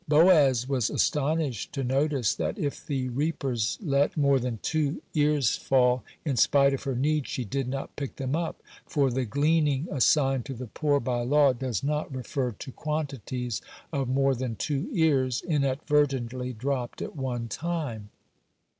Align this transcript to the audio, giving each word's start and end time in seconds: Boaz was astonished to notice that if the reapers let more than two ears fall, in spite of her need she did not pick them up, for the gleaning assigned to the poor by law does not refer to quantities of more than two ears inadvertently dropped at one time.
Boaz 0.07 0.67
was 0.67 0.89
astonished 0.89 1.71
to 1.73 1.83
notice 1.83 2.33
that 2.33 2.57
if 2.57 2.83
the 2.87 3.07
reapers 3.09 3.77
let 3.83 4.17
more 4.17 4.39
than 4.39 4.57
two 4.63 4.99
ears 5.13 5.57
fall, 5.57 6.03
in 6.25 6.35
spite 6.35 6.73
of 6.73 6.81
her 6.85 6.95
need 6.95 7.27
she 7.27 7.45
did 7.45 7.67
not 7.67 7.95
pick 7.95 8.15
them 8.15 8.35
up, 8.35 8.63
for 8.87 9.11
the 9.11 9.25
gleaning 9.25 9.87
assigned 9.91 10.43
to 10.43 10.55
the 10.55 10.65
poor 10.65 10.99
by 10.99 11.21
law 11.21 11.53
does 11.53 11.83
not 11.83 12.11
refer 12.11 12.49
to 12.51 12.71
quantities 12.71 13.61
of 13.93 14.09
more 14.09 14.33
than 14.33 14.55
two 14.55 14.89
ears 14.91 15.43
inadvertently 15.47 16.51
dropped 16.51 16.99
at 17.03 17.15
one 17.15 17.47
time. 17.47 18.09